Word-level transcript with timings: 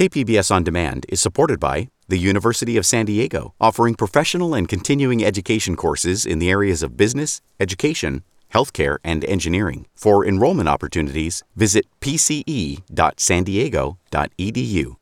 KPBS 0.00 0.50
On 0.50 0.64
Demand 0.64 1.04
is 1.10 1.20
supported 1.20 1.60
by 1.60 1.90
the 2.08 2.16
University 2.16 2.78
of 2.78 2.86
San 2.86 3.04
Diego, 3.04 3.52
offering 3.60 3.94
professional 3.94 4.54
and 4.54 4.66
continuing 4.66 5.22
education 5.22 5.76
courses 5.76 6.24
in 6.24 6.38
the 6.38 6.48
areas 6.48 6.82
of 6.82 6.96
business, 6.96 7.42
education, 7.60 8.22
healthcare, 8.54 8.96
and 9.04 9.26
engineering. 9.26 9.86
For 9.94 10.24
enrollment 10.24 10.70
opportunities, 10.70 11.42
visit 11.54 11.84
pce.sandiego.edu. 12.00 14.96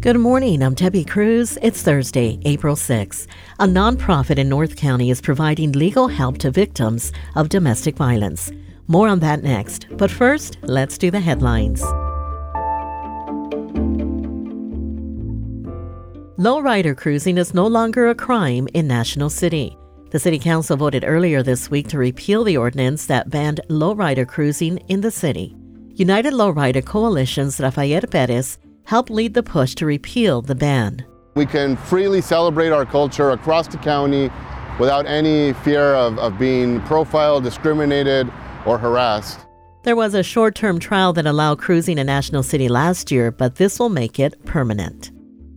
Good 0.00 0.18
morning. 0.18 0.60
I'm 0.60 0.74
Debbie 0.74 1.04
Cruz. 1.04 1.56
It's 1.62 1.82
Thursday, 1.82 2.40
April 2.44 2.74
6. 2.74 3.28
A 3.60 3.66
nonprofit 3.68 4.38
in 4.38 4.48
North 4.48 4.74
County 4.74 5.10
is 5.10 5.20
providing 5.20 5.70
legal 5.70 6.08
help 6.08 6.38
to 6.38 6.50
victims 6.50 7.12
of 7.36 7.48
domestic 7.48 7.96
violence. 7.96 8.50
More 8.86 9.08
on 9.08 9.20
that 9.20 9.42
next. 9.42 9.86
But 9.96 10.10
first, 10.10 10.58
let's 10.62 10.98
do 10.98 11.10
the 11.10 11.20
headlines. 11.20 11.82
Lowrider 16.36 16.96
cruising 16.96 17.38
is 17.38 17.54
no 17.54 17.66
longer 17.66 18.08
a 18.08 18.14
crime 18.14 18.68
in 18.74 18.86
National 18.86 19.30
City. 19.30 19.78
The 20.10 20.18
City 20.18 20.38
Council 20.38 20.76
voted 20.76 21.04
earlier 21.06 21.42
this 21.42 21.70
week 21.70 21.88
to 21.88 21.98
repeal 21.98 22.44
the 22.44 22.56
ordinance 22.56 23.06
that 23.06 23.30
banned 23.30 23.60
lowrider 23.70 24.26
cruising 24.28 24.78
in 24.88 25.00
the 25.00 25.10
city. 25.10 25.56
United 25.94 26.32
Lowrider 26.32 26.84
Coalition's 26.84 27.60
Rafael 27.60 28.02
Perez 28.02 28.58
helped 28.84 29.10
lead 29.10 29.32
the 29.32 29.42
push 29.42 29.74
to 29.76 29.86
repeal 29.86 30.42
the 30.42 30.54
ban. 30.54 31.04
We 31.34 31.46
can 31.46 31.76
freely 31.76 32.20
celebrate 32.20 32.70
our 32.70 32.84
culture 32.84 33.30
across 33.30 33.68
the 33.68 33.78
county 33.78 34.30
without 34.78 35.06
any 35.06 35.52
fear 35.52 35.94
of, 35.94 36.18
of 36.18 36.38
being 36.38 36.80
profiled, 36.82 37.44
discriminated, 37.44 38.30
or 38.66 38.78
harassed. 38.78 39.40
There 39.82 39.96
was 39.96 40.14
a 40.14 40.22
short 40.22 40.54
term 40.54 40.78
trial 40.78 41.12
that 41.12 41.26
allowed 41.26 41.58
cruising 41.58 41.98
in 41.98 42.06
National 42.06 42.42
City 42.42 42.68
last 42.68 43.10
year, 43.10 43.30
but 43.30 43.56
this 43.56 43.78
will 43.78 43.90
make 43.90 44.18
it 44.18 44.42
permanent. 44.44 45.10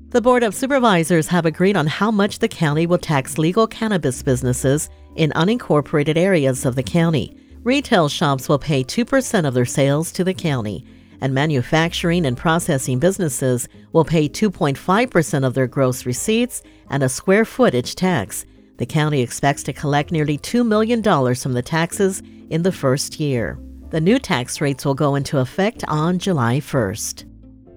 The 0.10 0.22
Board 0.22 0.44
of 0.44 0.56
Supervisors 0.56 1.28
have 1.28 1.46
agreed 1.46 1.78
on 1.78 1.88
how 1.88 2.12
much 2.12 2.40
the 2.40 2.48
county 2.48 2.88
will 2.88 2.98
tax 2.98 3.38
legal 3.38 3.68
cannabis 3.68 4.24
businesses 4.24 4.90
in 5.16 5.32
unincorporated 5.32 6.18
areas 6.18 6.66
of 6.66 6.76
the 6.76 6.84
county. 6.84 7.36
Retail 7.64 8.08
shops 8.08 8.48
will 8.48 8.60
pay 8.60 8.84
2% 8.84 9.48
of 9.48 9.54
their 9.54 9.66
sales 9.66 10.12
to 10.14 10.24
the 10.24 10.34
county, 10.34 10.86
and 11.20 11.34
manufacturing 11.34 12.26
and 12.26 12.38
processing 12.38 13.00
businesses 13.00 13.68
will 13.92 14.06
pay 14.06 14.30
2.5% 14.30 15.46
of 15.46 15.54
their 15.54 15.68
gross 15.68 16.06
receipts 16.06 16.62
and 16.90 17.04
a 17.04 17.10
square 17.10 17.46
footage 17.46 17.96
tax. 17.96 18.46
The 18.78 18.86
county 18.86 19.22
expects 19.22 19.64
to 19.64 19.74
collect 19.74 20.12
nearly 20.12 20.38
$2 20.38 20.66
million 20.66 21.04
from 21.04 21.54
the 21.54 21.62
taxes 21.62 22.22
in 22.50 22.64
the 22.64 22.72
first 22.72 23.20
year. 23.20 23.60
The 23.90 24.02
new 24.02 24.20
tax 24.20 24.60
rates 24.60 24.86
will 24.86 24.94
go 24.94 25.16
into 25.16 25.40
effect 25.40 25.84
on 25.88 26.20
July 26.20 26.60
1st. 26.60 27.26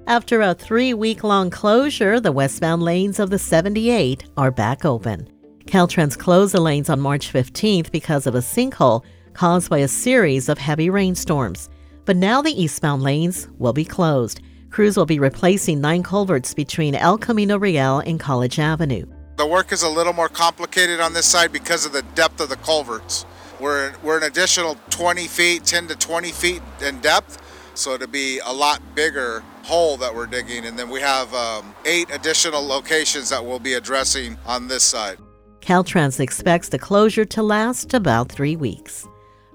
After 0.06 0.40
a 0.40 0.54
three 0.54 0.92
week 0.92 1.22
long 1.22 1.50
closure, 1.50 2.18
the 2.18 2.32
westbound 2.32 2.82
lanes 2.82 3.20
of 3.20 3.30
the 3.30 3.38
78 3.38 4.24
are 4.36 4.50
back 4.50 4.84
open. 4.84 5.28
Caltrans 5.66 6.18
closed 6.18 6.52
the 6.52 6.60
lanes 6.60 6.90
on 6.90 6.98
March 6.98 7.32
15th 7.32 7.92
because 7.92 8.26
of 8.26 8.34
a 8.34 8.38
sinkhole 8.38 9.04
caused 9.34 9.70
by 9.70 9.78
a 9.78 9.88
series 9.88 10.48
of 10.48 10.58
heavy 10.58 10.90
rainstorms. 10.90 11.70
But 12.04 12.16
now 12.16 12.42
the 12.42 12.60
eastbound 12.60 13.02
lanes 13.02 13.48
will 13.58 13.72
be 13.72 13.84
closed. 13.84 14.40
Crews 14.70 14.96
will 14.96 15.06
be 15.06 15.20
replacing 15.20 15.80
nine 15.80 16.02
culverts 16.02 16.54
between 16.54 16.94
El 16.94 17.18
Camino 17.18 17.56
Real 17.58 18.00
and 18.00 18.18
College 18.18 18.58
Avenue. 18.58 19.06
The 19.36 19.46
work 19.46 19.72
is 19.72 19.82
a 19.82 19.88
little 19.88 20.12
more 20.12 20.28
complicated 20.28 21.00
on 21.00 21.12
this 21.12 21.26
side 21.26 21.52
because 21.52 21.86
of 21.86 21.92
the 21.92 22.02
depth 22.14 22.40
of 22.40 22.48
the 22.48 22.56
culverts. 22.56 23.24
We're, 23.60 23.92
we're 24.02 24.16
an 24.16 24.24
additional 24.24 24.76
20 24.90 25.26
feet, 25.26 25.64
10 25.64 25.88
to 25.88 25.96
20 25.96 26.32
feet 26.32 26.62
in 26.84 27.00
depth 27.00 27.40
so 27.80 27.96
to 27.96 28.06
be 28.06 28.38
a 28.44 28.52
lot 28.52 28.80
bigger 28.94 29.42
hole 29.62 29.96
that 29.96 30.14
we're 30.14 30.26
digging. 30.26 30.66
And 30.66 30.78
then 30.78 30.88
we 30.90 31.00
have 31.00 31.32
um, 31.34 31.74
eight 31.84 32.08
additional 32.12 32.64
locations 32.64 33.30
that 33.30 33.44
we'll 33.44 33.58
be 33.58 33.74
addressing 33.74 34.36
on 34.46 34.68
this 34.68 34.84
side. 34.84 35.18
Caltrans 35.60 36.20
expects 36.20 36.68
the 36.68 36.78
closure 36.78 37.24
to 37.26 37.42
last 37.42 37.94
about 37.94 38.30
three 38.30 38.56
weeks. 38.56 39.06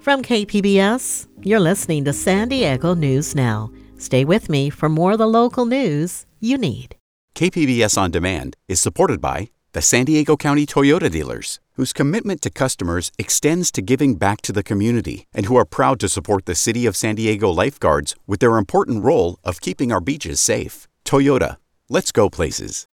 From 0.02 0.22
KPBS, 0.22 1.28
you're 1.42 1.60
listening 1.60 2.06
to 2.06 2.14
San 2.14 2.48
Diego 2.50 2.94
News 2.94 3.36
Now. 3.36 3.72
Stay 3.98 4.24
with 4.24 4.50
me 4.50 4.70
for 4.70 4.88
more 4.88 5.14
of 5.14 5.18
the 5.18 5.28
local 5.28 5.66
news 5.66 6.26
you 6.40 6.58
need. 6.58 6.96
KPBS 7.34 7.98
On 7.98 8.12
Demand 8.12 8.56
is 8.68 8.80
supported 8.80 9.20
by 9.20 9.50
the 9.76 9.82
San 9.82 10.06
Diego 10.06 10.38
County 10.38 10.66
Toyota 10.66 11.12
dealers, 11.12 11.60
whose 11.74 11.92
commitment 11.92 12.42
to 12.42 12.50
customers 12.50 13.12
extends 13.20 13.74
to 13.74 13.82
giving 13.82 14.16
back 14.16 14.40
to 14.44 14.54
the 14.54 14.64
community 14.64 15.28
and 15.34 15.48
who 15.48 15.58
are 15.58 15.66
proud 15.66 16.00
to 16.00 16.08
support 16.08 16.46
the 16.46 16.56
City 16.56 16.86
of 16.86 16.96
San 16.96 17.16
Diego 17.16 17.50
lifeguards 17.50 18.16
with 18.26 18.40
their 18.40 18.56
important 18.56 19.04
role 19.04 19.38
of 19.44 19.60
keeping 19.60 19.92
our 19.92 20.00
beaches 20.00 20.40
safe. 20.40 20.88
Toyota, 21.04 21.58
let's 21.90 22.14
go 22.14 22.30
places. 22.30 22.88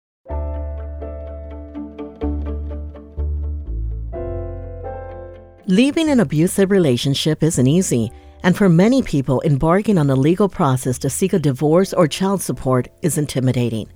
Leaving 5.67 6.09
an 6.11 6.21
abusive 6.21 6.71
relationship 6.71 7.43
isn't 7.43 7.67
easy, 7.67 8.13
and 8.45 8.57
for 8.57 8.69
many 8.69 9.03
people, 9.03 9.43
embarking 9.45 9.99
on 9.99 10.11
a 10.11 10.15
legal 10.15 10.49
process 10.49 10.97
to 11.01 11.11
seek 11.11 11.33
a 11.33 11.41
divorce 11.41 11.93
or 11.93 12.07
child 12.07 12.41
support 12.41 12.87
is 13.03 13.19
intimidating. 13.19 13.89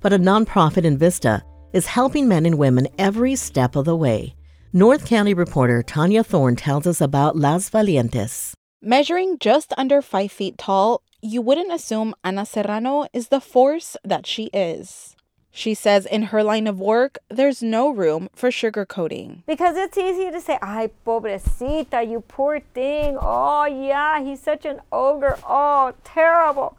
But 0.00 0.12
a 0.12 0.18
nonprofit 0.18 0.84
in 0.84 0.98
Vista 0.98 1.42
is 1.76 1.84
helping 1.84 2.26
men 2.26 2.46
and 2.46 2.56
women 2.56 2.88
every 2.96 3.36
step 3.36 3.76
of 3.76 3.84
the 3.84 3.94
way. 3.94 4.34
North 4.72 5.04
County 5.04 5.34
reporter 5.34 5.82
Tania 5.82 6.24
Thorne 6.24 6.56
tells 6.56 6.86
us 6.86 7.02
about 7.02 7.36
Las 7.36 7.68
Valientes. 7.68 8.54
Measuring 8.80 9.38
just 9.38 9.74
under 9.76 10.00
five 10.00 10.32
feet 10.32 10.56
tall, 10.56 11.02
you 11.20 11.42
wouldn't 11.42 11.70
assume 11.70 12.14
Ana 12.24 12.46
Serrano 12.46 13.04
is 13.12 13.28
the 13.28 13.42
force 13.42 13.94
that 14.02 14.26
she 14.26 14.44
is. 14.54 15.16
She 15.50 15.74
says 15.74 16.06
in 16.06 16.24
her 16.24 16.42
line 16.42 16.66
of 16.66 16.80
work, 16.80 17.18
there's 17.28 17.62
no 17.62 17.90
room 17.90 18.30
for 18.34 18.48
sugarcoating. 18.48 19.42
Because 19.46 19.76
it's 19.76 19.98
easy 19.98 20.30
to 20.30 20.40
say, 20.40 20.58
ay, 20.62 20.90
pobrecita, 21.06 22.08
you 22.10 22.20
poor 22.26 22.60
thing. 22.60 23.18
Oh, 23.20 23.66
yeah, 23.66 24.22
he's 24.22 24.40
such 24.40 24.64
an 24.64 24.80
ogre. 24.90 25.38
Oh, 25.46 25.92
terrible. 26.04 26.78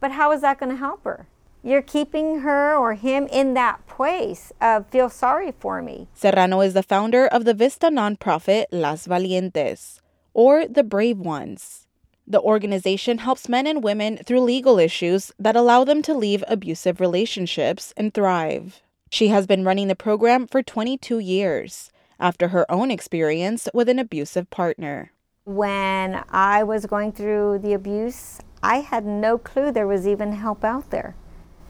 But 0.00 0.10
how 0.12 0.32
is 0.32 0.40
that 0.40 0.58
going 0.58 0.70
to 0.70 0.76
help 0.76 1.04
her? 1.04 1.26
You're 1.66 1.80
keeping 1.80 2.40
her 2.40 2.76
or 2.76 2.92
him 2.92 3.26
in 3.32 3.54
that 3.54 3.86
place 3.86 4.52
of 4.60 4.86
feel 4.88 5.08
sorry 5.08 5.50
for 5.50 5.80
me. 5.80 6.08
Serrano 6.12 6.60
is 6.60 6.74
the 6.74 6.82
founder 6.82 7.26
of 7.26 7.46
the 7.46 7.54
Vista 7.54 7.86
nonprofit 7.86 8.66
Las 8.70 9.06
Valientes, 9.06 9.98
or 10.34 10.68
the 10.68 10.84
Brave 10.84 11.18
Ones. 11.18 11.86
The 12.26 12.42
organization 12.42 13.16
helps 13.16 13.48
men 13.48 13.66
and 13.66 13.82
women 13.82 14.18
through 14.18 14.40
legal 14.40 14.78
issues 14.78 15.32
that 15.38 15.56
allow 15.56 15.84
them 15.84 16.02
to 16.02 16.12
leave 16.12 16.44
abusive 16.48 17.00
relationships 17.00 17.94
and 17.96 18.12
thrive. 18.12 18.82
She 19.08 19.28
has 19.28 19.46
been 19.46 19.64
running 19.64 19.88
the 19.88 19.96
program 19.96 20.46
for 20.46 20.62
22 20.62 21.18
years 21.18 21.90
after 22.20 22.48
her 22.48 22.70
own 22.70 22.90
experience 22.90 23.70
with 23.72 23.88
an 23.88 23.98
abusive 23.98 24.50
partner. 24.50 25.12
When 25.44 26.24
I 26.28 26.62
was 26.62 26.84
going 26.84 27.12
through 27.12 27.60
the 27.60 27.72
abuse, 27.72 28.40
I 28.62 28.80
had 28.80 29.06
no 29.06 29.38
clue 29.38 29.72
there 29.72 29.86
was 29.86 30.06
even 30.06 30.32
help 30.32 30.62
out 30.62 30.90
there. 30.90 31.16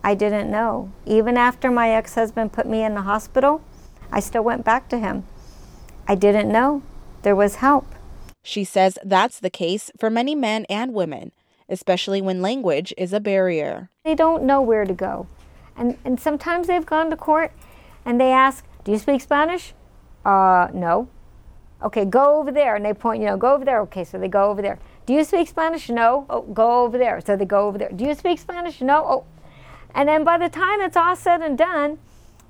I 0.04 0.14
didn't 0.14 0.50
know. 0.50 0.92
Even 1.06 1.38
after 1.38 1.70
my 1.70 1.88
ex 1.88 2.14
husband 2.14 2.52
put 2.52 2.66
me 2.66 2.84
in 2.84 2.94
the 2.94 3.02
hospital, 3.02 3.62
I 4.12 4.20
still 4.20 4.44
went 4.44 4.62
back 4.62 4.90
to 4.90 4.98
him. 4.98 5.24
I 6.06 6.14
didn't 6.14 6.52
know 6.52 6.82
there 7.22 7.34
was 7.34 7.56
help. 7.56 7.86
She 8.42 8.64
says 8.64 8.98
that's 9.02 9.40
the 9.40 9.48
case 9.48 9.90
for 9.98 10.10
many 10.10 10.34
men 10.34 10.66
and 10.68 10.92
women, 10.92 11.32
especially 11.70 12.20
when 12.20 12.42
language 12.42 12.92
is 12.98 13.14
a 13.14 13.18
barrier. 13.18 13.88
They 14.04 14.14
don't 14.14 14.42
know 14.42 14.60
where 14.60 14.84
to 14.84 14.92
go. 14.92 15.26
And, 15.74 15.96
and 16.04 16.20
sometimes 16.20 16.66
they've 16.66 16.84
gone 16.84 17.08
to 17.08 17.16
court 17.16 17.52
and 18.04 18.20
they 18.20 18.30
ask, 18.30 18.62
Do 18.84 18.92
you 18.92 18.98
speak 18.98 19.22
Spanish? 19.22 19.72
Uh, 20.22 20.68
no. 20.74 21.08
Okay, 21.82 22.04
go 22.04 22.38
over 22.38 22.52
there. 22.52 22.76
And 22.76 22.84
they 22.84 22.92
point, 22.92 23.22
you 23.22 23.26
know, 23.28 23.38
go 23.38 23.54
over 23.54 23.64
there. 23.64 23.80
Okay, 23.80 24.04
so 24.04 24.18
they 24.18 24.28
go 24.28 24.50
over 24.50 24.60
there. 24.60 24.78
Do 25.06 25.14
you 25.14 25.24
speak 25.24 25.48
Spanish? 25.48 25.88
No. 25.88 26.26
Oh, 26.28 26.42
go 26.42 26.84
over 26.84 26.98
there. 26.98 27.22
So 27.22 27.36
they 27.36 27.46
go 27.46 27.66
over 27.66 27.78
there. 27.78 27.90
Do 27.90 28.04
you 28.04 28.14
speak 28.14 28.38
Spanish? 28.38 28.82
No. 28.82 29.04
Oh, 29.04 29.24
and 29.94 30.08
then 30.08 30.24
by 30.24 30.38
the 30.38 30.48
time 30.48 30.80
it's 30.80 30.96
all 30.96 31.16
said 31.16 31.40
and 31.40 31.56
done, 31.56 31.98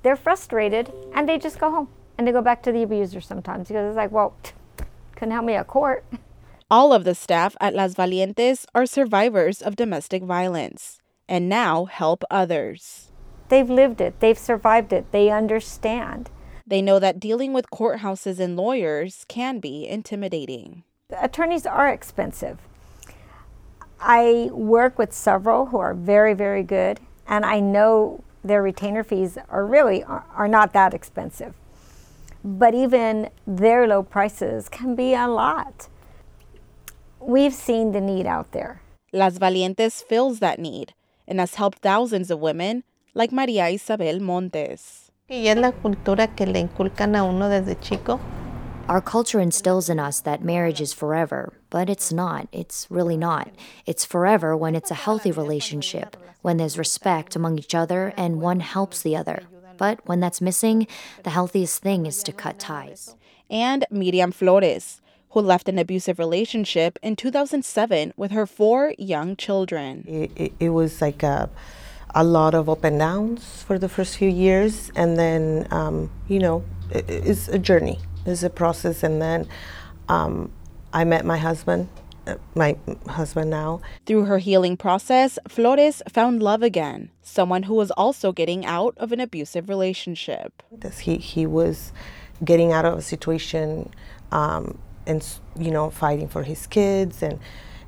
they're 0.01 0.15
frustrated 0.15 0.91
and 1.13 1.29
they 1.29 1.37
just 1.37 1.59
go 1.59 1.71
home 1.71 1.89
and 2.17 2.27
they 2.27 2.31
go 2.31 2.41
back 2.41 2.63
to 2.63 2.71
the 2.71 2.83
abuser 2.83 3.21
sometimes 3.21 3.67
because 3.67 3.87
it's 3.89 3.97
like, 3.97 4.11
well, 4.11 4.35
couldn't 5.15 5.31
help 5.31 5.45
me 5.45 5.53
at 5.53 5.67
court. 5.67 6.05
All 6.71 6.93
of 6.93 7.03
the 7.03 7.13
staff 7.13 7.55
at 7.61 7.75
Las 7.75 7.93
Valientes 7.93 8.65
are 8.73 8.87
survivors 8.87 9.61
of 9.61 9.75
domestic 9.75 10.23
violence 10.23 10.99
and 11.29 11.47
now 11.47 11.85
help 11.85 12.23
others. 12.31 13.11
They've 13.49 13.69
lived 13.69 14.01
it, 14.01 14.19
they've 14.19 14.37
survived 14.37 14.91
it, 14.91 15.11
they 15.11 15.29
understand. 15.29 16.31
They 16.65 16.81
know 16.81 16.97
that 16.97 17.19
dealing 17.19 17.53
with 17.53 17.69
courthouses 17.69 18.39
and 18.39 18.55
lawyers 18.55 19.25
can 19.27 19.59
be 19.59 19.87
intimidating. 19.87 20.83
Attorneys 21.21 21.67
are 21.67 21.87
expensive. 21.87 22.57
I 23.99 24.49
work 24.51 24.97
with 24.97 25.13
several 25.13 25.67
who 25.67 25.77
are 25.77 25.93
very, 25.93 26.33
very 26.33 26.63
good 26.63 26.99
and 27.27 27.45
I 27.45 27.59
know 27.59 28.23
their 28.43 28.61
retainer 28.61 29.03
fees 29.03 29.37
are 29.49 29.65
really 29.65 30.03
are 30.03 30.47
not 30.47 30.73
that 30.73 30.93
expensive. 30.93 31.53
But 32.43 32.75
even 32.75 33.29
their 33.47 33.87
low 33.87 34.03
prices 34.03 34.69
can 34.69 34.95
be 34.95 35.15
a 35.15 35.27
lot. 35.27 35.87
we've 37.25 37.53
seen 37.53 37.91
the 37.91 38.01
need 38.01 38.25
out 38.25 38.51
there. 38.51 38.81
Las 39.11 39.37
Valientes 39.37 40.03
fills 40.03 40.39
that 40.39 40.59
need 40.59 40.93
and 41.27 41.39
has 41.39 41.55
helped 41.55 41.79
thousands 41.79 42.29
of 42.29 42.39
women 42.39 42.83
like 43.13 43.31
Maria 43.31 43.67
Isabel 43.67 44.19
Montes. 44.19 45.11
Y 45.29 45.47
es 45.47 45.57
la 45.57 45.71
cultura 45.71 46.35
que 46.35 46.45
le 46.45 46.59
inculcan 46.59 47.15
a 47.15 47.23
uno 47.23 47.49
desde 47.49 47.79
chico. 47.81 48.19
Our 48.87 49.01
culture 49.01 49.39
instills 49.39 49.89
in 49.89 49.99
us 49.99 50.19
that 50.21 50.43
marriage 50.43 50.79
is 50.79 50.93
forever, 50.93 51.53
but 51.75 51.89
it's 51.89 52.13
not. 52.13 52.47
It's 52.53 52.87
really 52.89 53.17
not. 53.17 53.49
It's 53.85 54.05
forever 54.05 54.55
when 54.55 54.75
it's 54.75 54.91
a 54.91 55.01
healthy 55.05 55.29
relationship, 55.29 56.15
when 56.41 56.55
there's 56.55 56.77
respect 56.77 57.35
among 57.35 57.59
each 57.59 57.75
other 57.75 58.13
and 58.15 58.39
one 58.39 58.61
helps 58.61 59.01
the 59.01 59.17
other. 59.17 59.43
But 59.75 59.99
when 60.07 60.21
that's 60.21 60.39
missing, 60.39 60.87
the 61.23 61.31
healthiest 61.31 61.81
thing 61.81 62.05
is 62.05 62.23
to 62.23 62.31
cut 62.31 62.59
ties. 62.59 63.17
And 63.49 63.83
Miriam 63.91 64.31
Flores, 64.31 65.01
who 65.31 65.41
left 65.41 65.67
an 65.67 65.77
abusive 65.77 66.17
relationship 66.17 66.97
in 67.03 67.17
2007 67.17 68.13
with 68.15 68.31
her 68.31 68.45
four 68.45 68.93
young 68.97 69.35
children. 69.35 70.05
It, 70.07 70.31
it, 70.37 70.53
it 70.61 70.69
was 70.69 71.01
like 71.01 71.23
a, 71.23 71.49
a 72.11 72.23
lot 72.23 72.53
of 72.55 72.69
up 72.69 72.85
and 72.85 72.99
downs 72.99 73.63
for 73.63 73.77
the 73.77 73.89
first 73.89 74.15
few 74.15 74.29
years, 74.29 74.93
and 74.95 75.19
then, 75.19 75.67
um, 75.71 76.09
you 76.29 76.39
know, 76.39 76.63
it, 76.89 77.03
it's 77.09 77.49
a 77.49 77.59
journey, 77.59 77.99
it's 78.25 78.43
a 78.43 78.49
process, 78.49 79.03
and 79.03 79.21
then 79.21 79.49
um, 80.07 80.53
I 80.95 81.03
met 81.03 81.25
my 81.25 81.37
husband. 81.37 81.89
uh, 82.25 82.35
My 82.55 82.77
husband 83.07 83.49
now. 83.49 83.81
Through 84.05 84.25
her 84.31 84.39
healing 84.39 84.77
process, 84.77 85.37
Flores 85.47 86.01
found 86.07 86.41
love 86.41 86.63
again, 86.63 87.09
someone 87.21 87.63
who 87.63 87.75
was 87.75 87.91
also 87.91 88.31
getting 88.31 88.65
out 88.65 88.93
of 88.97 89.11
an 89.11 89.19
abusive 89.19 89.67
relationship. 89.67 90.63
He 91.01 91.17
he 91.17 91.45
was 91.45 91.91
getting 92.43 92.71
out 92.71 92.85
of 92.85 92.93
a 92.97 93.01
situation, 93.01 93.89
um, 94.31 94.63
and 95.05 95.21
you 95.59 95.69
know 95.75 95.89
fighting 95.89 96.29
for 96.29 96.43
his 96.43 96.65
kids, 96.65 97.21
and 97.21 97.39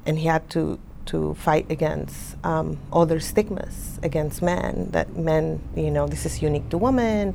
and 0.05 0.19
he 0.19 0.27
had 0.27 0.43
to 0.49 0.77
to 1.05 1.33
fight 1.35 1.71
against 1.71 2.35
um, 2.43 2.77
other 2.91 3.19
stigmas 3.21 3.97
against 4.03 4.41
men. 4.41 4.89
That 4.91 5.07
men, 5.15 5.61
you 5.75 5.89
know, 5.95 6.05
this 6.13 6.25
is 6.25 6.41
unique 6.41 6.67
to 6.71 6.77
women. 6.77 7.33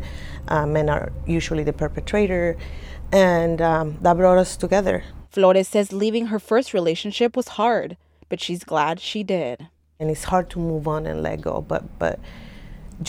Uh, 0.48 0.66
men 0.66 0.90
are 0.90 1.10
usually 1.26 1.64
the 1.64 1.72
perpetrator, 1.72 2.56
and 3.10 3.62
um, 3.62 3.96
that 4.02 4.14
brought 4.18 4.36
us 4.38 4.56
together. 4.58 5.02
Flores 5.32 5.68
says 5.68 5.92
leaving 5.92 6.26
her 6.26 6.38
first 6.38 6.72
relationship 6.74 7.36
was 7.36 7.48
hard, 7.60 7.96
but 8.28 8.40
she's 8.40 8.64
glad 8.64 9.00
she 9.00 9.22
did. 9.22 9.56
and 10.00 10.10
it's 10.10 10.24
hard 10.32 10.46
to 10.50 10.58
move 10.58 10.84
on 10.88 11.06
and 11.06 11.22
let 11.22 11.40
go 11.40 11.54
but 11.72 11.82
but 12.02 12.18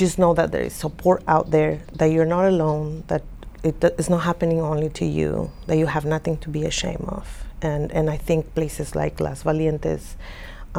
just 0.01 0.15
know 0.21 0.33
that 0.39 0.51
there 0.53 0.61
is 0.69 0.73
support 0.85 1.21
out 1.27 1.49
there 1.55 1.73
that 1.99 2.09
you're 2.13 2.31
not 2.37 2.45
alone 2.53 3.03
that 3.07 3.23
it 3.63 3.75
it's 3.99 4.09
not 4.15 4.21
happening 4.31 4.59
only 4.61 4.89
to 4.89 5.05
you 5.05 5.49
that 5.67 5.77
you 5.81 5.87
have 5.95 6.05
nothing 6.15 6.35
to 6.43 6.49
be 6.57 6.61
ashamed 6.71 7.07
of 7.19 7.25
and 7.69 7.83
and 7.97 8.05
i 8.15 8.17
think 8.27 8.39
places 8.53 8.87
like 9.01 9.13
las 9.25 9.39
valientes 9.43 10.03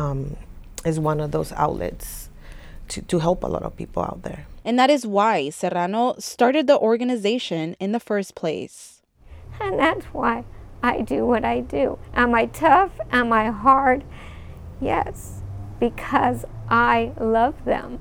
um, 0.02 0.36
is 0.90 0.96
one 1.10 1.18
of 1.24 1.30
those 1.36 1.50
outlets 1.64 2.28
to, 2.90 3.00
to 3.10 3.18
help 3.26 3.42
a 3.42 3.50
lot 3.54 3.62
of 3.68 3.72
people 3.82 4.02
out 4.10 4.20
there 4.28 4.42
And 4.64 4.78
that 4.78 4.90
is 4.96 5.02
why 5.18 5.50
Serrano 5.60 6.14
started 6.32 6.64
the 6.72 6.78
organization 6.90 7.64
in 7.84 7.90
the 7.96 8.00
first 8.10 8.30
place. 8.42 9.02
And 9.60 9.74
that's 9.84 10.06
why 10.18 10.44
I 10.84 11.00
do 11.00 11.24
what 11.24 11.46
I 11.46 11.60
do. 11.60 11.98
Am 12.12 12.34
I 12.34 12.44
tough? 12.44 13.00
Am 13.10 13.32
I 13.32 13.46
hard? 13.46 14.04
Yes, 14.82 15.40
because 15.80 16.44
I 16.68 17.12
love 17.18 17.64
them 17.64 18.00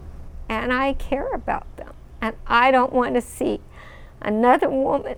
and 0.49 0.73
I 0.73 0.91
care 0.91 1.31
about 1.33 1.77
them. 1.77 1.93
And 2.19 2.35
I 2.45 2.71
don't 2.71 2.91
want 2.91 3.15
to 3.15 3.21
see 3.21 3.61
another 4.21 4.69
woman 4.69 5.15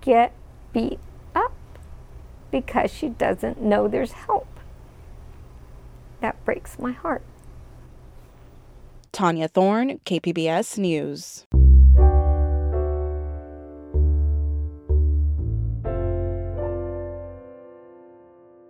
get 0.00 0.32
beat 0.72 0.98
up 1.32 1.52
because 2.50 2.90
she 2.90 3.10
doesn't 3.10 3.62
know 3.62 3.86
there's 3.86 4.12
help. 4.12 4.48
That 6.20 6.44
breaks 6.44 6.76
my 6.76 6.90
heart. 6.90 7.22
Tania 9.12 9.46
Thorne, 9.46 10.00
KPBS 10.04 10.76
News. 10.76 11.46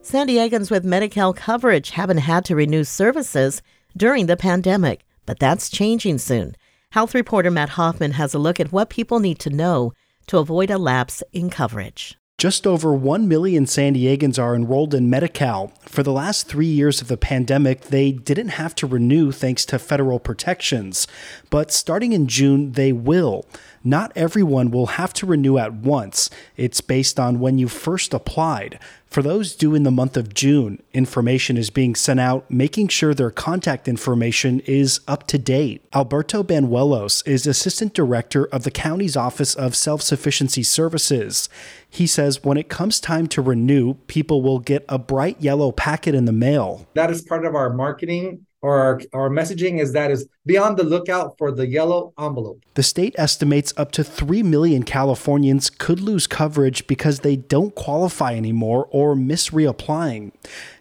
San 0.06 0.28
Diegans 0.28 0.70
with 0.70 0.84
Medi-Cal 0.84 1.32
coverage 1.32 1.90
haven't 1.90 2.18
had 2.18 2.44
to 2.44 2.54
renew 2.54 2.84
services 2.84 3.60
during 3.96 4.26
the 4.26 4.36
pandemic, 4.36 5.04
but 5.26 5.40
that's 5.40 5.68
changing 5.68 6.18
soon. 6.18 6.54
Health 6.92 7.12
reporter 7.12 7.50
Matt 7.50 7.70
Hoffman 7.70 8.12
has 8.12 8.32
a 8.32 8.38
look 8.38 8.60
at 8.60 8.70
what 8.70 8.88
people 8.88 9.18
need 9.18 9.40
to 9.40 9.50
know 9.50 9.94
to 10.28 10.38
avoid 10.38 10.70
a 10.70 10.78
lapse 10.78 11.24
in 11.32 11.50
coverage. 11.50 12.16
Just 12.38 12.68
over 12.68 12.92
1 12.92 13.26
million 13.26 13.66
San 13.66 13.94
Diegans 13.94 14.38
are 14.38 14.54
enrolled 14.54 14.94
in 14.94 15.10
Medi-Cal. 15.10 15.72
For 15.80 16.04
the 16.04 16.12
last 16.12 16.46
three 16.46 16.66
years 16.66 17.00
of 17.00 17.08
the 17.08 17.16
pandemic, 17.16 17.86
they 17.86 18.12
didn't 18.12 18.50
have 18.50 18.76
to 18.76 18.86
renew 18.86 19.32
thanks 19.32 19.64
to 19.66 19.78
federal 19.78 20.20
protections. 20.20 21.08
But 21.50 21.72
starting 21.72 22.12
in 22.12 22.28
June, 22.28 22.72
they 22.72 22.92
will. 22.92 23.44
Not 23.86 24.10
everyone 24.16 24.72
will 24.72 24.86
have 24.86 25.12
to 25.14 25.26
renew 25.26 25.58
at 25.58 25.72
once. 25.72 26.28
It's 26.56 26.80
based 26.80 27.20
on 27.20 27.38
when 27.38 27.56
you 27.56 27.68
first 27.68 28.12
applied. 28.12 28.80
For 29.06 29.22
those 29.22 29.54
due 29.54 29.76
in 29.76 29.84
the 29.84 29.92
month 29.92 30.16
of 30.16 30.34
June, 30.34 30.82
information 30.92 31.56
is 31.56 31.70
being 31.70 31.94
sent 31.94 32.18
out, 32.18 32.50
making 32.50 32.88
sure 32.88 33.14
their 33.14 33.30
contact 33.30 33.86
information 33.86 34.58
is 34.66 34.98
up 35.06 35.28
to 35.28 35.38
date. 35.38 35.86
Alberto 35.94 36.42
Banuelos 36.42 37.26
is 37.28 37.46
Assistant 37.46 37.94
Director 37.94 38.46
of 38.46 38.64
the 38.64 38.72
county's 38.72 39.16
Office 39.16 39.54
of 39.54 39.76
Self 39.76 40.02
Sufficiency 40.02 40.64
Services. 40.64 41.48
He 41.88 42.08
says 42.08 42.42
when 42.42 42.58
it 42.58 42.68
comes 42.68 42.98
time 42.98 43.28
to 43.28 43.40
renew, 43.40 43.94
people 44.08 44.42
will 44.42 44.58
get 44.58 44.84
a 44.88 44.98
bright 44.98 45.40
yellow 45.40 45.70
packet 45.70 46.14
in 46.16 46.24
the 46.24 46.32
mail. 46.32 46.88
that 46.94 47.10
is 47.10 47.22
part 47.22 47.46
of 47.46 47.54
our 47.54 47.72
marketing 47.72 48.45
or 48.62 48.78
our, 48.78 49.00
our 49.12 49.30
messaging 49.30 49.80
is 49.80 49.92
that 49.92 50.10
is 50.10 50.26
be 50.44 50.56
on 50.56 50.76
the 50.76 50.82
lookout 50.82 51.36
for 51.38 51.52
the 51.52 51.66
yellow 51.66 52.12
envelope 52.18 52.62
The 52.74 52.82
state 52.82 53.14
estimates 53.18 53.72
up 53.76 53.92
to 53.92 54.04
3 54.04 54.42
million 54.42 54.82
Californians 54.82 55.70
could 55.70 56.00
lose 56.00 56.26
coverage 56.26 56.86
because 56.86 57.20
they 57.20 57.36
don't 57.36 57.74
qualify 57.74 58.34
anymore 58.34 58.88
or 58.90 59.14
miss 59.14 59.50
reapplying. 59.50 60.32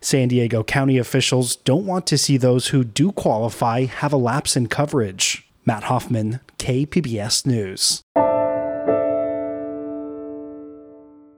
San 0.01 0.27
Diego 0.29 0.63
County 0.63 0.97
officials 0.97 1.55
don't 1.57 1.85
want 1.85 2.07
to 2.07 2.17
see 2.17 2.37
those 2.37 2.67
who 2.67 2.83
do 2.83 3.11
qualify 3.11 3.85
have 3.85 4.13
a 4.13 4.17
lapse 4.17 4.55
in 4.55 4.67
coverage. 4.67 5.47
Matt 5.65 5.85
Hoffman, 5.85 6.41
KPBS 6.59 7.45
News. 7.45 8.03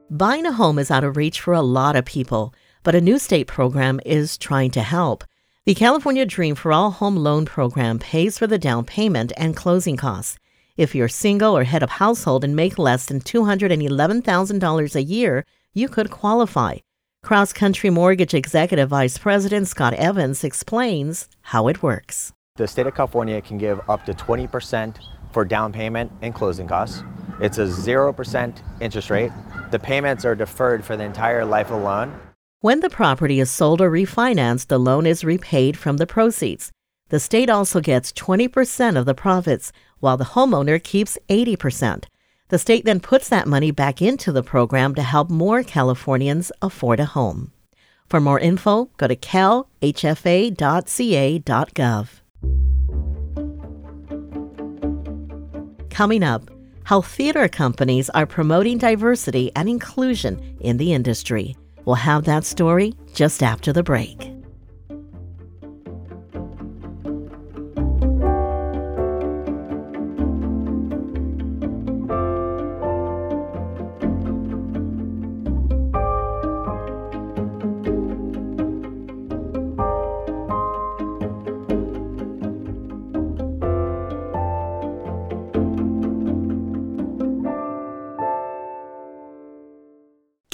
Buying 0.09 0.45
a 0.45 0.53
home 0.53 0.79
is 0.79 0.89
out 0.89 1.03
of 1.03 1.17
reach 1.17 1.41
for 1.41 1.53
a 1.53 1.61
lot 1.61 1.95
of 1.95 2.05
people, 2.05 2.53
but 2.83 2.95
a 2.95 3.01
new 3.01 3.19
state 3.19 3.45
program 3.47 3.99
is 4.05 4.37
trying 4.37 4.71
to 4.71 4.81
help. 4.81 5.23
The 5.67 5.75
California 5.75 6.25
Dream 6.25 6.55
for 6.55 6.71
All 6.71 6.91
Home 6.91 7.17
Loan 7.17 7.43
Program 7.43 7.99
pays 7.99 8.37
for 8.37 8.47
the 8.47 8.57
down 8.57 8.85
payment 8.85 9.33
and 9.35 9.53
closing 9.53 9.97
costs. 9.97 10.39
If 10.77 10.95
you're 10.95 11.09
single 11.09 11.57
or 11.57 11.65
head 11.65 11.83
of 11.83 11.89
household 11.89 12.45
and 12.45 12.55
make 12.55 12.79
less 12.79 13.07
than 13.07 13.19
$211,000 13.19 14.95
a 14.95 15.03
year, 15.03 15.43
you 15.73 15.89
could 15.89 16.09
qualify. 16.09 16.75
Cross 17.21 17.51
Country 17.51 17.89
Mortgage 17.89 18.33
Executive 18.33 18.87
Vice 18.87 19.17
President 19.17 19.67
Scott 19.67 19.93
Evans 19.95 20.45
explains 20.45 21.27
how 21.41 21.67
it 21.67 21.83
works. 21.83 22.31
The 22.55 22.65
state 22.65 22.87
of 22.87 22.95
California 22.95 23.41
can 23.41 23.57
give 23.57 23.81
up 23.89 24.05
to 24.05 24.13
20% 24.13 24.95
for 25.33 25.43
down 25.43 25.73
payment 25.73 26.13
and 26.21 26.33
closing 26.33 26.69
costs. 26.69 27.03
It's 27.41 27.57
a 27.57 27.65
0% 27.65 28.61
interest 28.79 29.09
rate. 29.09 29.33
The 29.71 29.79
payments 29.79 30.23
are 30.23 30.33
deferred 30.33 30.85
for 30.85 30.95
the 30.95 31.03
entire 31.03 31.43
life 31.43 31.71
of 31.71 31.81
the 31.81 31.83
loan. 31.83 32.17
When 32.61 32.79
the 32.79 32.89
property 32.89 33.39
is 33.39 33.51
sold 33.51 33.81
or 33.81 33.91
refinanced, 33.91 34.65
the 34.65 34.79
loan 34.79 35.05
is 35.05 35.23
repaid 35.23 35.77
from 35.77 35.97
the 35.97 36.07
proceeds. 36.07 36.71
The 37.09 37.19
state 37.19 37.51
also 37.51 37.81
gets 37.81 38.11
20% 38.13 38.97
of 38.97 39.05
the 39.05 39.13
profits, 39.13 39.71
while 39.99 40.17
the 40.17 40.25
homeowner 40.33 40.81
keeps 40.83 41.19
80%. 41.29 42.05
The 42.49 42.57
state 42.57 42.83
then 42.83 42.99
puts 42.99 43.29
that 43.29 43.47
money 43.47 43.69
back 43.69 44.01
into 44.01 44.31
the 44.31 44.41
program 44.41 44.95
to 44.95 45.03
help 45.03 45.29
more 45.29 45.61
Californians 45.61 46.51
afford 46.59 46.99
a 46.99 47.05
home. 47.05 47.51
For 48.09 48.19
more 48.19 48.39
info, 48.39 48.85
go 48.97 49.05
to 49.05 49.15
calhfa.ca.gov. 49.15 49.69
Coming 55.91 56.23
up, 56.23 56.49
how 56.85 57.01
theater 57.01 57.47
companies 57.47 58.09
are 58.09 58.25
promoting 58.25 58.79
diversity 58.79 59.51
and 59.55 59.69
inclusion 59.69 60.57
in 60.59 60.77
the 60.77 60.93
industry. 60.93 61.55
We'll 61.87 61.95
have 61.95 62.25
that 62.25 62.43
story 62.43 62.95
just 63.13 63.41
after 63.41 63.71
the 63.71 63.81
break. 63.81 64.36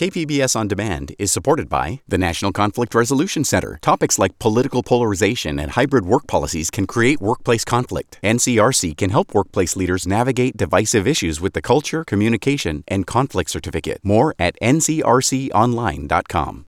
KPBS 0.04 0.56
On 0.58 0.68
Demand 0.68 1.16
is 1.18 1.32
supported 1.32 1.70
by 1.70 2.02
the 2.10 2.18
National 2.18 2.52
Conflict 2.52 2.94
Resolution 2.94 3.46
Center. 3.46 3.80
Topics 3.82 4.20
like 4.20 4.38
political 4.38 4.84
polarization 4.84 5.58
and 5.58 5.72
hybrid 5.72 6.06
work 6.06 6.28
policies 6.28 6.70
can 6.70 6.86
create 6.86 7.22
workplace 7.22 7.64
conflict. 7.64 8.20
NCRC 8.22 8.98
can 8.98 9.12
help 9.12 9.34
workplace 9.34 9.78
leaders 9.78 10.06
navigate 10.06 10.58
divisive 10.58 11.08
issues 11.08 11.40
with 11.40 11.54
the 11.54 11.62
Culture, 11.62 12.04
Communication, 12.04 12.84
and 12.90 13.08
Conflict 13.08 13.50
Certificate. 13.50 14.02
More 14.04 14.36
at 14.38 14.58
ncrconline.com. 14.62 16.66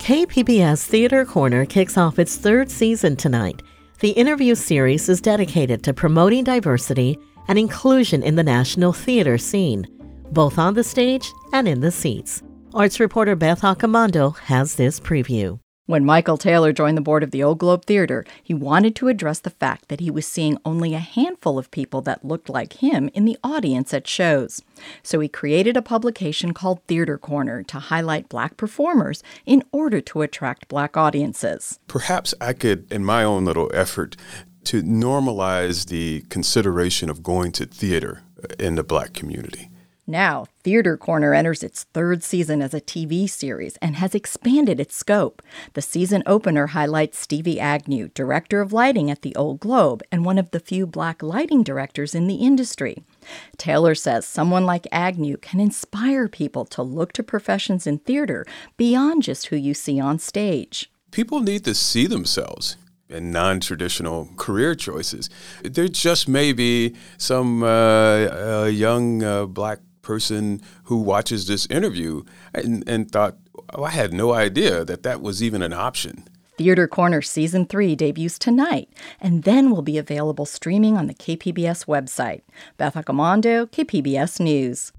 KPBS 0.00 0.86
Theater 0.86 1.26
Corner 1.26 1.66
kicks 1.66 1.98
off 1.98 2.18
its 2.18 2.38
third 2.38 2.70
season 2.70 3.16
tonight. 3.16 3.60
The 4.00 4.12
interview 4.12 4.54
series 4.54 5.10
is 5.10 5.20
dedicated 5.20 5.82
to 5.82 5.92
promoting 5.92 6.44
diversity 6.44 7.18
and 7.48 7.58
inclusion 7.58 8.22
in 8.22 8.36
the 8.36 8.42
national 8.42 8.92
theater 8.92 9.38
scene, 9.38 9.86
both 10.32 10.58
on 10.58 10.74
the 10.74 10.84
stage 10.84 11.32
and 11.52 11.68
in 11.68 11.80
the 11.80 11.90
seats. 11.90 12.42
Arts 12.74 12.98
reporter 12.98 13.36
Beth 13.36 13.60
Accomando 13.60 14.36
has 14.38 14.74
this 14.74 14.98
preview. 14.98 15.60
When 15.86 16.02
Michael 16.02 16.38
Taylor 16.38 16.72
joined 16.72 16.96
the 16.96 17.02
board 17.02 17.22
of 17.22 17.30
the 17.30 17.42
Old 17.42 17.58
Globe 17.58 17.84
Theater, 17.84 18.24
he 18.42 18.54
wanted 18.54 18.96
to 18.96 19.08
address 19.08 19.40
the 19.40 19.50
fact 19.50 19.88
that 19.88 20.00
he 20.00 20.10
was 20.10 20.26
seeing 20.26 20.56
only 20.64 20.94
a 20.94 20.98
handful 20.98 21.58
of 21.58 21.70
people 21.70 22.00
that 22.00 22.24
looked 22.24 22.48
like 22.48 22.72
him 22.82 23.10
in 23.12 23.26
the 23.26 23.36
audience 23.44 23.92
at 23.92 24.08
shows. 24.08 24.62
So 25.02 25.20
he 25.20 25.28
created 25.28 25.76
a 25.76 25.82
publication 25.82 26.54
called 26.54 26.82
Theater 26.84 27.18
Corner 27.18 27.62
to 27.64 27.78
highlight 27.78 28.30
black 28.30 28.56
performers 28.56 29.22
in 29.44 29.62
order 29.72 30.00
to 30.00 30.22
attract 30.22 30.68
black 30.68 30.96
audiences. 30.96 31.78
Perhaps 31.86 32.32
I 32.40 32.54
could, 32.54 32.90
in 32.90 33.04
my 33.04 33.22
own 33.22 33.44
little 33.44 33.70
effort, 33.74 34.16
to 34.66 34.82
normalize 34.82 35.86
the 35.86 36.22
consideration 36.28 37.10
of 37.10 37.22
going 37.22 37.52
to 37.52 37.66
theater 37.66 38.22
in 38.58 38.74
the 38.74 38.84
black 38.84 39.12
community. 39.12 39.70
Now, 40.06 40.44
Theater 40.62 40.98
Corner 40.98 41.32
enters 41.32 41.62
its 41.62 41.84
third 41.84 42.22
season 42.22 42.60
as 42.60 42.74
a 42.74 42.80
TV 42.80 43.28
series 43.28 43.78
and 43.78 43.96
has 43.96 44.14
expanded 44.14 44.78
its 44.78 44.94
scope. 44.94 45.40
The 45.72 45.80
season 45.80 46.22
opener 46.26 46.68
highlights 46.68 47.18
Stevie 47.18 47.58
Agnew, 47.58 48.08
director 48.08 48.60
of 48.60 48.72
lighting 48.72 49.10
at 49.10 49.22
the 49.22 49.34
Old 49.34 49.60
Globe 49.60 50.02
and 50.12 50.22
one 50.22 50.36
of 50.36 50.50
the 50.50 50.60
few 50.60 50.86
black 50.86 51.22
lighting 51.22 51.62
directors 51.62 52.14
in 52.14 52.26
the 52.26 52.34
industry. 52.34 53.02
Taylor 53.56 53.94
says 53.94 54.26
someone 54.26 54.66
like 54.66 54.86
Agnew 54.92 55.38
can 55.38 55.58
inspire 55.58 56.28
people 56.28 56.66
to 56.66 56.82
look 56.82 57.14
to 57.14 57.22
professions 57.22 57.86
in 57.86 57.98
theater 57.98 58.44
beyond 58.76 59.22
just 59.22 59.46
who 59.46 59.56
you 59.56 59.72
see 59.72 59.98
on 59.98 60.18
stage. 60.18 60.90
People 61.12 61.40
need 61.40 61.64
to 61.64 61.74
see 61.74 62.06
themselves 62.06 62.76
in 63.08 63.30
non 63.30 63.60
traditional 63.60 64.28
career 64.36 64.74
choices. 64.74 65.30
There 65.62 65.88
just 65.88 66.28
may 66.28 66.52
be 66.52 66.94
some 67.18 67.62
uh, 67.62 67.66
uh, 67.66 68.70
young 68.72 69.22
uh, 69.22 69.46
black 69.46 69.80
person 70.02 70.60
who 70.84 70.98
watches 70.98 71.46
this 71.46 71.66
interview 71.66 72.22
and, 72.54 72.86
and 72.88 73.10
thought, 73.10 73.36
oh, 73.74 73.84
I 73.84 73.90
had 73.90 74.12
no 74.12 74.32
idea 74.32 74.84
that 74.84 75.02
that 75.02 75.20
was 75.20 75.42
even 75.42 75.62
an 75.62 75.72
option. 75.72 76.24
Theater 76.56 76.86
Corner 76.86 77.20
Season 77.20 77.66
3 77.66 77.96
debuts 77.96 78.38
tonight 78.38 78.88
and 79.20 79.42
then 79.42 79.70
will 79.70 79.82
be 79.82 79.98
available 79.98 80.46
streaming 80.46 80.96
on 80.96 81.08
the 81.08 81.14
KPBS 81.14 81.86
website. 81.86 82.42
Beth 82.76 82.94
Accomando, 82.94 83.66
KPBS 83.66 84.38
News. 84.38 84.92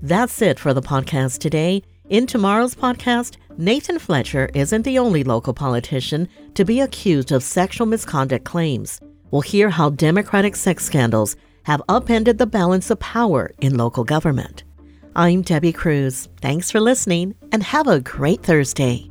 That's 0.00 0.40
it 0.40 0.60
for 0.60 0.72
the 0.72 0.82
podcast 0.82 1.38
today. 1.38 1.82
In 2.08 2.24
tomorrow's 2.24 2.76
podcast, 2.76 3.36
Nathan 3.58 3.98
Fletcher 3.98 4.48
isn't 4.54 4.82
the 4.82 4.96
only 4.96 5.24
local 5.24 5.52
politician 5.52 6.28
to 6.54 6.64
be 6.64 6.78
accused 6.78 7.32
of 7.32 7.42
sexual 7.42 7.84
misconduct 7.84 8.44
claims. 8.44 9.00
We'll 9.32 9.40
hear 9.40 9.70
how 9.70 9.90
Democratic 9.90 10.54
sex 10.54 10.84
scandals 10.84 11.34
have 11.64 11.82
upended 11.88 12.38
the 12.38 12.46
balance 12.46 12.90
of 12.90 13.00
power 13.00 13.50
in 13.60 13.76
local 13.76 14.04
government. 14.04 14.62
I'm 15.16 15.42
Debbie 15.42 15.72
Cruz. 15.72 16.28
Thanks 16.40 16.70
for 16.70 16.78
listening 16.78 17.34
and 17.50 17.64
have 17.64 17.88
a 17.88 17.98
great 17.98 18.44
Thursday. 18.44 19.10